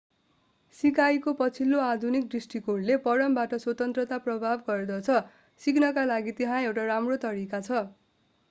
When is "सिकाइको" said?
0.77-1.33